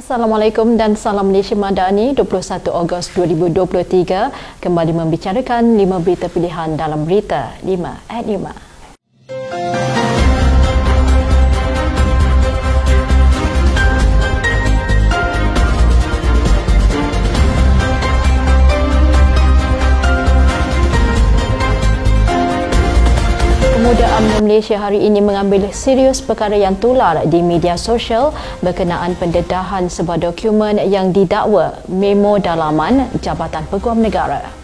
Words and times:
Assalamualaikum 0.00 0.80
dan 0.80 0.96
salam 0.96 1.28
Malaysia 1.28 1.52
Madani 1.52 2.16
21 2.16 2.72
Ogos 2.72 3.12
2023 3.12 4.64
kembali 4.64 4.92
membicarakan 4.96 5.76
5 5.76 6.00
berita 6.00 6.32
pilihan 6.32 6.72
dalam 6.72 7.04
berita 7.04 7.52
5 7.60 8.08
at 8.08 8.24
5. 8.24 9.89
Pemuda 23.80 24.12
UMNO 24.20 24.44
Malaysia 24.44 24.76
hari 24.76 25.00
ini 25.08 25.24
mengambil 25.24 25.72
serius 25.72 26.20
perkara 26.20 26.52
yang 26.52 26.76
tular 26.76 27.24
di 27.24 27.40
media 27.40 27.80
sosial 27.80 28.28
berkenaan 28.60 29.16
pendedahan 29.16 29.88
sebuah 29.88 30.20
dokumen 30.20 30.84
yang 30.84 31.16
didakwa 31.16 31.80
memo 31.88 32.36
dalaman 32.36 33.08
Jabatan 33.24 33.64
Peguam 33.72 34.04
Negara. 34.04 34.59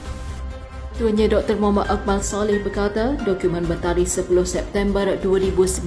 Tuannya 0.97 1.29
Dr. 1.29 1.61
Muhammad 1.61 1.93
Akmal 1.93 2.25
Saleh 2.25 2.57
berkata, 2.65 3.21
dokumen 3.21 3.69
bertarikh 3.69 4.09
10 4.09 4.33
September 4.49 5.05
2019 5.21 5.85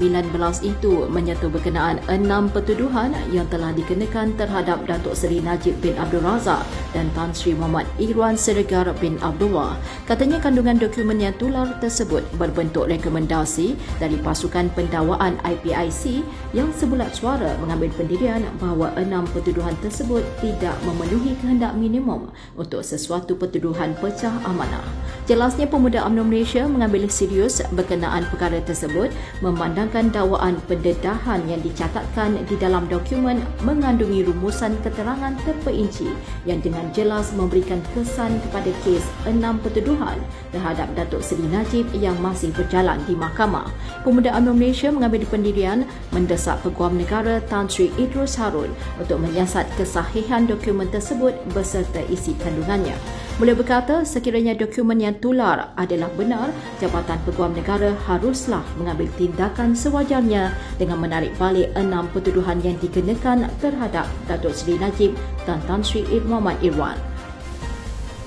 itu 0.61 1.09
menyentuh 1.09 1.49
berkenaan 1.49 1.97
enam 2.05 2.45
pertuduhan 2.45 3.17
yang 3.33 3.49
telah 3.49 3.73
dikenakan 3.73 4.37
terhadap 4.37 4.85
Datuk 4.85 5.17
Seri 5.17 5.41
Najib 5.41 5.81
bin 5.81 5.97
Abdul 5.97 6.21
Razak 6.21 6.61
dan 6.93 7.09
Tan 7.17 7.33
Sri 7.33 7.57
Muhammad 7.57 7.89
Irwan 7.97 8.37
Seregar 8.37 8.85
bin 9.01 9.17
Abdullah. 9.25 9.81
Katanya 10.05 10.37
kandungan 10.37 10.77
dokumen 10.77 11.17
yang 11.17 11.33
tular 11.41 11.65
tersebut 11.81 12.21
berbentuk 12.37 12.85
rekomendasi 12.85 13.73
dari 13.97 14.13
pasukan 14.21 14.69
pendawaan 14.77 15.41
IPIC 15.41 16.21
yang 16.53 16.69
sebulat 16.69 17.17
suara 17.17 17.57
mengambil 17.57 17.89
pendirian 17.97 18.45
bahawa 18.61 18.93
enam 18.93 19.25
pertuduhan 19.33 19.73
tersebut 19.81 20.21
tidak 20.37 20.77
memenuhi 20.85 21.33
kehendak 21.41 21.73
minimum 21.73 22.29
untuk 22.53 22.85
sesuatu 22.85 23.33
pertuduhan 23.33 23.97
pecah 23.97 24.37
amanah. 24.45 24.98
Jelasnya 25.29 25.69
pemuda 25.69 26.01
UMNO 26.09 26.25
Malaysia 26.25 26.65
mengambil 26.65 27.05
serius 27.05 27.61
berkenaan 27.69 28.25
perkara 28.33 28.57
tersebut 28.65 29.13
memandangkan 29.45 30.09
dakwaan 30.09 30.57
pendedahan 30.65 31.45
yang 31.45 31.61
dicatatkan 31.61 32.41
di 32.49 32.57
dalam 32.57 32.89
dokumen 32.89 33.45
mengandungi 33.61 34.25
rumusan 34.25 34.73
keterangan 34.81 35.37
terperinci 35.45 36.09
yang 36.49 36.57
dengan 36.65 36.89
jelas 36.97 37.29
memberikan 37.37 37.77
kesan 37.93 38.41
kepada 38.49 38.73
kes 38.81 39.05
enam 39.29 39.61
pertuduhan 39.61 40.17
terhadap 40.49 40.89
Datuk 40.97 41.21
Seri 41.21 41.45
Najib 41.45 41.85
yang 41.93 42.17
masih 42.17 42.49
berjalan 42.49 42.97
di 43.05 43.13
mahkamah. 43.13 43.69
Pemuda 44.01 44.33
UMNO 44.33 44.57
Malaysia 44.57 44.89
mengambil 44.89 45.29
pendirian 45.29 45.85
mendesak 46.09 46.57
Peguam 46.65 46.97
Negara 46.97 47.37
Tan 47.45 47.69
Sri 47.69 47.93
Idrus 48.01 48.33
Harun 48.41 48.73
untuk 48.97 49.21
menyiasat 49.21 49.69
kesahihan 49.77 50.49
dokumen 50.49 50.89
tersebut 50.89 51.37
beserta 51.53 52.01
isi 52.09 52.33
kandungannya. 52.41 52.97
Beliau 53.39 53.55
berkata 53.55 54.03
sekiranya 54.03 54.51
dokumen 54.51 54.99
yang 54.99 55.15
tular 55.15 55.71
adalah 55.79 56.11
benar, 56.19 56.51
Jabatan 56.83 57.15
Peguam 57.23 57.55
Negara 57.55 57.95
haruslah 58.03 58.67
mengambil 58.75 59.07
tindakan 59.15 59.71
sewajarnya 59.71 60.51
dengan 60.75 60.99
menarik 60.99 61.31
balik 61.39 61.71
enam 61.79 62.11
pertuduhan 62.11 62.59
yang 62.59 62.75
dikenakan 62.83 63.47
terhadap 63.63 64.11
Datuk 64.27 64.51
Seri 64.51 64.75
Najib 64.75 65.15
dan 65.47 65.63
Tan 65.71 65.79
Sri 65.79 66.03
Muhammad 66.27 66.59
Irwan. 66.59 66.99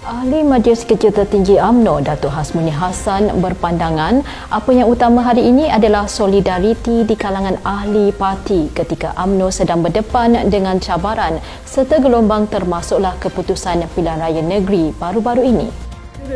Ahli 0.03 0.43
Majlis 0.43 0.83
Kecil 0.83 1.15
Tertinggi 1.15 1.63
AMNO 1.63 2.03
Datuk 2.03 2.35
Hasmuni 2.35 2.75
Hassan 2.75 3.39
berpandangan 3.39 4.27
apa 4.51 4.71
yang 4.75 4.91
utama 4.91 5.23
hari 5.23 5.47
ini 5.47 5.71
adalah 5.71 6.11
solidariti 6.11 7.07
di 7.07 7.15
kalangan 7.15 7.55
ahli 7.63 8.11
parti 8.11 8.67
ketika 8.75 9.15
AMNO 9.15 9.55
sedang 9.55 9.79
berdepan 9.79 10.51
dengan 10.51 10.83
cabaran 10.83 11.39
serta 11.63 12.03
gelombang 12.03 12.51
termasuklah 12.51 13.15
keputusan 13.23 13.87
pilihan 13.95 14.19
raya 14.19 14.43
negeri 14.43 14.91
baru-baru 14.99 15.47
ini. 15.47 15.71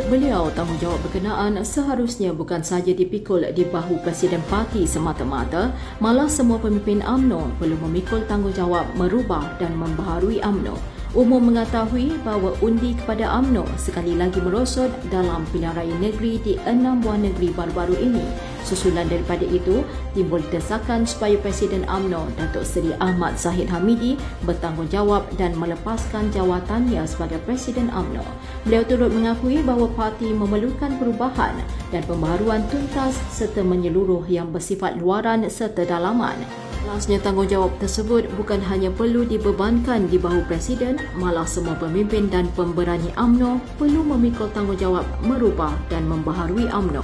Beliau, 0.07 0.47
tanggungjawab 0.55 1.03
berkenaan 1.03 1.59
seharusnya 1.67 2.31
bukan 2.31 2.63
sahaja 2.63 2.95
dipikul 2.95 3.43
di 3.51 3.67
bahu 3.67 3.99
Presiden 3.99 4.47
Parti 4.47 4.87
semata-mata, 4.87 5.75
malah 5.99 6.31
semua 6.31 6.63
pemimpin 6.63 7.03
AMNO 7.03 7.59
perlu 7.59 7.75
memikul 7.83 8.23
tanggungjawab 8.31 8.95
merubah 8.95 9.59
dan 9.59 9.75
membaharui 9.75 10.39
AMNO 10.39 10.96
umum 11.17 11.49
mengetahui 11.49 12.13
bahawa 12.21 12.53
undi 12.61 12.93
kepada 12.93 13.25
AMNO 13.41 13.65
sekali 13.81 14.13
lagi 14.13 14.37
merosot 14.45 14.93
dalam 15.09 15.49
pilihan 15.49 15.73
raya 15.73 15.97
negeri 15.97 16.37
di 16.45 16.53
enam 16.69 17.01
buah 17.01 17.17
negeri 17.17 17.57
baru-baru 17.57 17.97
ini. 17.97 18.21
Susulan 18.69 19.09
daripada 19.09 19.49
itu, 19.49 19.81
timbul 20.13 20.45
desakan 20.53 21.09
supaya 21.09 21.41
Presiden 21.41 21.89
AMNO 21.89 22.37
Datuk 22.37 22.69
Seri 22.69 22.93
Ahmad 23.01 23.41
Zahid 23.41 23.73
Hamidi 23.73 24.21
bertanggungjawab 24.45 25.25
dan 25.41 25.57
melepaskan 25.57 26.29
jawatannya 26.37 27.01
sebagai 27.09 27.41
Presiden 27.49 27.89
AMNO. 27.89 28.27
Beliau 28.69 28.85
turut 28.85 29.09
mengakui 29.09 29.65
bahawa 29.65 29.89
parti 29.97 30.29
memerlukan 30.37 31.01
perubahan 31.01 31.57
dan 31.95 32.05
pembaharuan 32.05 32.61
tuntas 32.69 33.17
serta 33.33 33.65
menyeluruh 33.65 34.29
yang 34.29 34.53
bersifat 34.53 35.01
luaran 35.01 35.49
serta 35.49 35.89
dalaman. 35.89 36.66
Jelasnya 36.87 37.19
tanggungjawab 37.19 37.83
tersebut 37.83 38.31
bukan 38.39 38.63
hanya 38.63 38.95
perlu 38.95 39.27
dibebankan 39.27 40.07
di 40.07 40.23
bahu 40.23 40.47
Presiden, 40.47 41.03
malah 41.19 41.43
semua 41.43 41.75
pemimpin 41.75 42.31
dan 42.31 42.47
pemberani 42.55 43.11
AMNO 43.19 43.59
perlu 43.75 44.07
memikul 44.07 44.47
tanggungjawab 44.55 45.03
merubah 45.27 45.75
dan 45.91 46.07
membaharui 46.07 46.71
AMNO. 46.71 47.03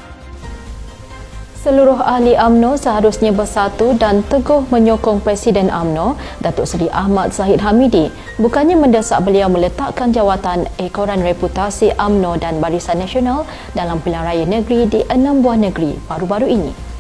Seluruh 1.67 1.99
ahli 1.99 2.39
AMNO 2.39 2.79
seharusnya 2.79 3.35
bersatu 3.35 3.99
dan 3.99 4.23
teguh 4.31 4.63
menyokong 4.71 5.19
Presiden 5.19 5.67
AMNO, 5.67 6.15
Datuk 6.39 6.71
Seri 6.71 6.87
Ahmad 6.95 7.35
Zahid 7.35 7.59
Hamidi, 7.59 8.07
bukannya 8.39 8.79
mendesak 8.79 9.19
beliau 9.27 9.51
meletakkan 9.51 10.15
jawatan 10.15 10.63
ekoran 10.79 11.27
reputasi 11.27 11.91
AMNO 11.99 12.39
dan 12.39 12.63
Barisan 12.63 13.03
Nasional 13.03 13.51
dalam 13.75 13.99
pilihan 13.99 14.31
raya 14.31 14.47
negeri 14.47 14.87
di 14.87 15.03
enam 15.11 15.43
buah 15.43 15.59
negeri 15.59 15.99
baru-baru 16.07 16.47
ini. 16.47 16.92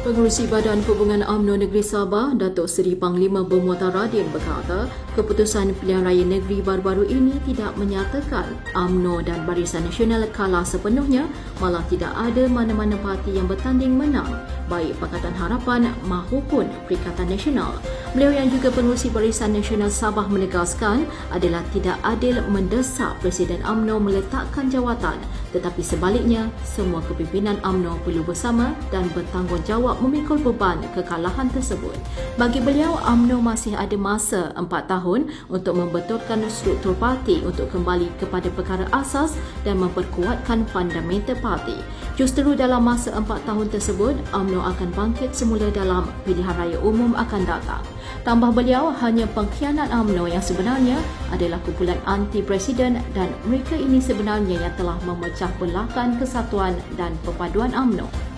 Pengurusi 0.00 0.48
Badan 0.48 0.80
Perhubungan 0.80 1.20
UMNO 1.20 1.60
Negeri 1.60 1.84
Sabah, 1.84 2.32
Datuk 2.32 2.72
Seri 2.72 2.96
Panglima 2.96 3.44
Bermuatan 3.44 3.92
Radin 3.92 4.32
berkata, 4.32 4.88
keputusan 5.12 5.76
pilihan 5.76 6.08
raya 6.08 6.24
negeri 6.24 6.64
baru-baru 6.64 7.04
ini 7.04 7.36
tidak 7.44 7.76
menyatakan 7.76 8.56
UMNO 8.72 9.20
dan 9.28 9.44
Barisan 9.44 9.84
Nasional 9.84 10.24
kalah 10.32 10.64
sepenuhnya, 10.64 11.28
malah 11.60 11.84
tidak 11.92 12.16
ada 12.16 12.48
mana-mana 12.48 12.96
parti 13.04 13.36
yang 13.36 13.44
bertanding 13.44 13.92
menang, 13.92 14.40
baik 14.72 14.96
Pakatan 15.04 15.36
Harapan 15.36 15.92
maupun 16.08 16.64
Perikatan 16.88 17.28
Nasional. 17.28 17.76
Beliau 18.16 18.32
yang 18.32 18.48
juga 18.48 18.72
pengurusi 18.72 19.12
Barisan 19.12 19.52
Nasional 19.52 19.92
Sabah 19.92 20.24
menegaskan 20.32 21.04
adalah 21.28 21.60
tidak 21.76 22.00
adil 22.08 22.40
mendesak 22.48 23.20
Presiden 23.20 23.60
UMNO 23.68 24.00
meletakkan 24.00 24.72
jawatan, 24.72 25.20
tetapi 25.52 25.84
sebaliknya, 25.84 26.48
semua 26.64 27.04
kepimpinan 27.04 27.60
UMNO 27.60 28.00
perlu 28.00 28.24
bersama 28.24 28.72
dan 28.88 29.04
bertanggungjawab 29.12 29.89
bertanggungjawab 29.90 29.96
memikul 30.02 30.38
beban 30.38 30.78
kekalahan 30.94 31.48
tersebut. 31.50 31.94
Bagi 32.38 32.62
beliau, 32.62 32.98
AMNO 33.02 33.42
masih 33.42 33.74
ada 33.74 33.96
masa 33.98 34.54
empat 34.54 34.86
tahun 34.86 35.30
untuk 35.50 35.76
membetulkan 35.76 36.46
struktur 36.48 36.94
parti 36.94 37.42
untuk 37.42 37.68
kembali 37.74 38.08
kepada 38.22 38.48
perkara 38.54 38.86
asas 38.94 39.34
dan 39.66 39.82
memperkuatkan 39.82 40.66
fundamental 40.70 41.36
parti. 41.42 41.76
Justru 42.14 42.54
dalam 42.54 42.84
masa 42.84 43.14
empat 43.16 43.42
tahun 43.44 43.68
tersebut, 43.72 44.14
AMNO 44.30 44.60
akan 44.62 44.88
bangkit 44.94 45.34
semula 45.34 45.66
dalam 45.74 46.06
pilihan 46.22 46.54
raya 46.54 46.78
umum 46.80 47.16
akan 47.16 47.42
datang. 47.44 47.82
Tambah 48.20 48.52
beliau, 48.52 48.92
hanya 49.00 49.24
pengkhianat 49.32 49.88
AMNO 49.88 50.28
yang 50.28 50.44
sebenarnya 50.44 51.00
adalah 51.32 51.56
kumpulan 51.64 51.96
anti-presiden 52.04 53.00
dan 53.16 53.28
mereka 53.48 53.78
ini 53.78 53.96
sebenarnya 53.96 54.60
yang 54.60 54.74
telah 54.76 55.00
memecah 55.08 55.48
belahkan 55.56 56.20
kesatuan 56.20 56.76
dan 57.00 57.16
perpaduan 57.24 57.72
AMNO. 57.72 58.29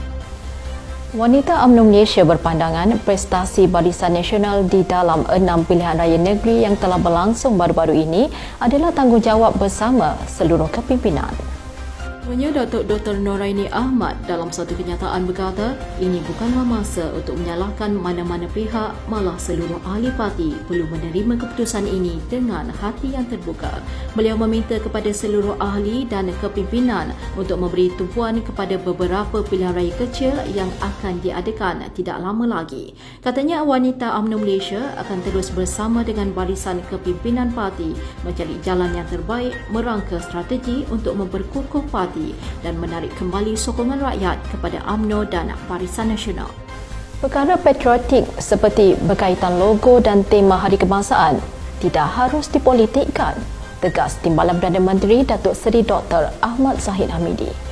Wanita 1.13 1.61
UMNO 1.69 1.93
Malaysia 1.93 2.25
berpandangan 2.25 2.97
prestasi 3.05 3.69
Barisan 3.69 4.17
Nasional 4.17 4.65
di 4.65 4.81
dalam 4.81 5.29
enam 5.29 5.61
pilihan 5.61 5.93
raya 5.93 6.17
negeri 6.17 6.65
yang 6.65 6.73
telah 6.81 6.97
berlangsung 6.97 7.61
baru-baru 7.61 7.93
ini 7.93 8.33
adalah 8.57 8.97
tanggungjawab 8.97 9.61
bersama 9.61 10.17
seluruh 10.25 10.73
kepimpinan. 10.73 11.29
Ketuanya 12.23 12.63
Datuk 12.63 12.87
Dr. 12.87 13.19
Noraini 13.19 13.67
Ahmad 13.75 14.15
dalam 14.31 14.55
satu 14.55 14.79
kenyataan 14.79 15.27
berkata, 15.27 15.75
ini 15.99 16.23
bukanlah 16.23 16.63
masa 16.63 17.11
untuk 17.19 17.35
menyalahkan 17.35 17.99
mana-mana 17.99 18.47
pihak, 18.55 18.95
malah 19.11 19.35
seluruh 19.43 19.83
ahli 19.83 20.07
parti 20.15 20.55
perlu 20.71 20.87
menerima 20.87 21.35
keputusan 21.43 21.83
ini 21.83 22.23
dengan 22.31 22.71
hati 22.71 23.19
yang 23.19 23.27
terbuka. 23.27 23.75
Beliau 24.15 24.39
meminta 24.39 24.79
kepada 24.79 25.11
seluruh 25.11 25.59
ahli 25.59 26.07
dan 26.07 26.31
kepimpinan 26.39 27.11
untuk 27.35 27.59
memberi 27.59 27.91
tumpuan 27.99 28.39
kepada 28.39 28.79
beberapa 28.79 29.43
pilihan 29.43 29.75
raya 29.75 29.91
kecil 29.99 30.39
yang 30.55 30.71
akan 30.79 31.19
diadakan 31.27 31.91
tidak 31.91 32.23
lama 32.23 32.47
lagi. 32.47 32.95
Katanya 33.19 33.67
wanita 33.67 34.15
UMNO 34.23 34.39
Malaysia 34.39 34.95
akan 34.95 35.27
terus 35.27 35.51
bersama 35.51 36.07
dengan 36.07 36.31
barisan 36.31 36.87
kepimpinan 36.87 37.51
parti 37.51 37.91
mencari 38.23 38.55
jalan 38.63 38.95
yang 38.95 39.11
terbaik 39.11 39.59
merangka 39.75 40.23
strategi 40.23 40.87
untuk 40.87 41.19
memperkukuh 41.19 41.83
parti 41.91 42.12
Parti 42.13 42.37
dan 42.61 42.77
menarik 42.77 43.09
kembali 43.17 43.57
sokongan 43.57 44.05
rakyat 44.05 44.37
kepada 44.53 44.85
AMNO 44.85 45.33
dan 45.33 45.49
Barisan 45.65 46.13
Nasional. 46.13 46.53
Perkara 47.25 47.57
patriotik 47.57 48.29
seperti 48.37 49.01
berkaitan 49.09 49.57
logo 49.57 49.97
dan 49.97 50.21
tema 50.29 50.61
Hari 50.61 50.77
Kebangsaan 50.77 51.41
tidak 51.81 52.05
harus 52.13 52.53
dipolitikkan, 52.53 53.33
tegas 53.81 54.21
Timbalan 54.21 54.61
Perdana 54.61 54.85
Menteri 54.85 55.25
Datuk 55.25 55.57
Seri 55.57 55.81
Dr. 55.81 56.29
Ahmad 56.45 56.77
Zahid 56.85 57.09
Hamidi. 57.09 57.72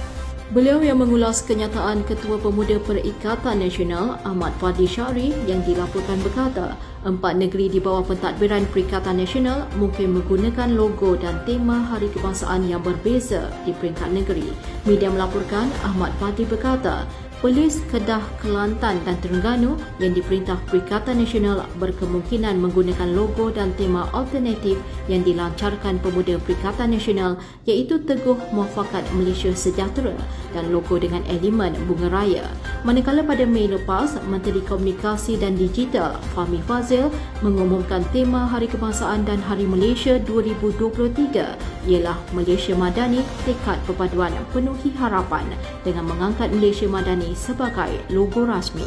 Beliau 0.51 0.83
yang 0.83 0.99
mengulas 0.99 1.47
kenyataan 1.47 2.03
Ketua 2.03 2.35
Pemuda 2.43 2.83
Perikatan 2.83 3.63
Nasional 3.63 4.19
Ahmad 4.27 4.51
Fadli 4.59 4.83
Syari 4.83 5.31
yang 5.47 5.63
dilaporkan 5.63 6.19
berkata, 6.27 6.75
empat 7.07 7.39
negeri 7.39 7.71
di 7.71 7.79
bawah 7.79 8.03
pentadbiran 8.03 8.67
Perikatan 8.75 9.23
Nasional 9.23 9.71
mungkin 9.79 10.19
menggunakan 10.19 10.75
logo 10.75 11.15
dan 11.15 11.39
tema 11.47 11.87
Hari 11.95 12.11
Kebangsaan 12.11 12.67
yang 12.67 12.83
berbeza 12.83 13.47
di 13.63 13.71
peringkat 13.71 14.11
negeri. 14.11 14.51
Media 14.91 15.07
melaporkan 15.15 15.71
Ahmad 15.87 16.11
Fadli 16.19 16.43
berkata, 16.43 17.07
Polis 17.41 17.81
Kedah, 17.89 18.21
Kelantan 18.37 19.01
dan 19.09 19.17
Terengganu 19.25 19.81
yang 19.97 20.13
diperintah 20.13 20.61
Perikatan 20.69 21.25
Nasional 21.25 21.65
berkemungkinan 21.81 22.61
menggunakan 22.61 23.17
logo 23.17 23.49
dan 23.49 23.73
tema 23.81 24.13
alternatif 24.13 24.77
yang 25.09 25.25
dilancarkan 25.25 25.97
Pemuda 26.05 26.37
Perikatan 26.37 26.93
Nasional 26.93 27.41
iaitu 27.65 27.97
Teguh 28.05 28.37
Muafakat 28.53 29.09
Malaysia 29.17 29.57
Sejahtera 29.57 30.13
dan 30.53 30.69
logo 30.69 31.01
dengan 31.01 31.25
elemen 31.33 31.73
bunga 31.89 32.13
raya. 32.13 32.45
Manakala 32.85 33.25
pada 33.25 33.49
Mei 33.49 33.73
lepas, 33.73 34.21
Menteri 34.29 34.61
Komunikasi 34.61 35.41
dan 35.41 35.57
Digital 35.57 36.21
Fahmi 36.37 36.61
Fazil 36.69 37.09
mengumumkan 37.41 38.05
tema 38.13 38.45
Hari 38.53 38.69
Kebangsaan 38.69 39.25
dan 39.25 39.41
Hari 39.41 39.65
Malaysia 39.65 40.21
2023 40.29 41.89
ialah 41.89 42.21
Malaysia 42.37 42.77
Madani 42.77 43.25
Tekad 43.49 43.81
Perpaduan 43.89 44.37
Penuhi 44.53 44.93
Harapan 45.01 45.49
dengan 45.81 46.05
mengangkat 46.13 46.53
Malaysia 46.53 46.85
Madani 46.85 47.30
sebagai 47.35 48.03
logo 48.13 48.47
rasmi. 48.47 48.87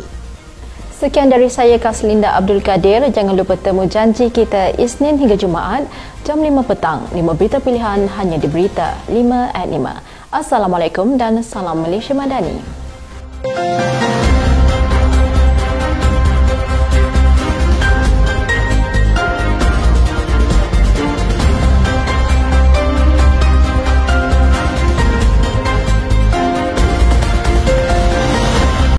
Sekian 0.93 1.27
dari 1.27 1.51
saya 1.51 1.75
Kaslinda 1.81 2.37
Abdul 2.37 2.63
Kadir. 2.63 3.03
Jangan 3.11 3.35
lupa 3.35 3.59
temu 3.59 3.83
janji 3.89 4.31
kita 4.31 4.77
Isnin 4.79 5.19
hingga 5.19 5.35
Jumaat 5.35 5.83
jam 6.23 6.39
5 6.39 6.63
petang. 6.63 7.03
5 7.11 7.19
berita 7.35 7.59
pilihan 7.59 8.07
hanya 8.15 8.39
di 8.39 8.47
Berita 8.47 8.95
5 9.11 9.51
at 9.51 9.67
5. 9.67 10.31
Assalamualaikum 10.31 11.19
dan 11.19 11.43
salam 11.43 11.83
Malaysia 11.83 12.15
Madani. 12.15 12.83
You. 13.43 14.02